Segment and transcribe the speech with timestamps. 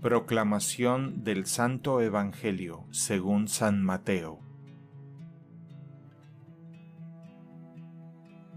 [0.00, 4.38] Proclamación del Santo Evangelio según San Mateo.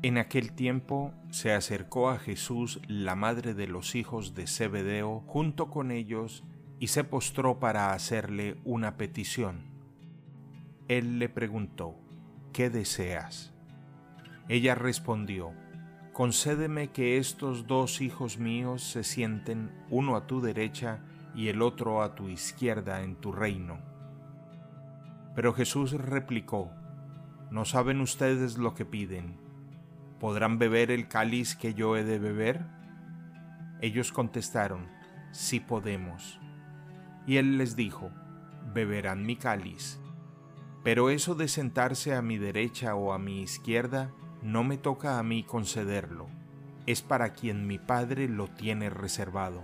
[0.03, 5.71] En aquel tiempo se acercó a Jesús la madre de los hijos de Zebedeo junto
[5.71, 6.43] con ellos
[6.79, 9.65] y se postró para hacerle una petición.
[10.87, 11.95] Él le preguntó,
[12.53, 13.51] ¿qué deseas?
[14.47, 15.53] Ella respondió,
[16.13, 21.03] concédeme que estos dos hijos míos se sienten uno a tu derecha
[21.35, 23.79] y el otro a tu izquierda en tu reino.
[25.35, 26.71] Pero Jesús replicó,
[27.49, 29.37] ¿no saben ustedes lo que piden?
[30.19, 32.65] ¿Podrán beber el cáliz que yo he de beber?
[33.81, 34.87] Ellos contestaron,
[35.31, 36.39] sí podemos.
[37.25, 38.11] Y él les dijo,
[38.73, 39.99] beberán mi cáliz.
[40.83, 44.11] Pero eso de sentarse a mi derecha o a mi izquierda
[44.41, 46.27] no me toca a mí concederlo,
[46.87, 49.63] es para quien mi Padre lo tiene reservado.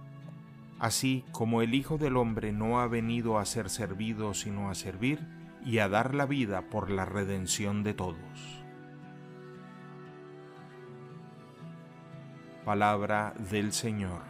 [0.81, 5.19] así como el Hijo del Hombre no ha venido a ser servido sino a servir
[5.63, 8.17] y a dar la vida por la redención de todos.
[12.65, 14.23] Palabra del Señor.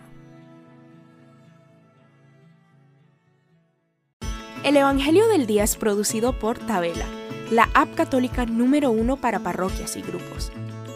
[4.65, 7.05] El Evangelio del Día es producido por Tabela,
[7.49, 10.51] la app católica número uno para parroquias y grupos.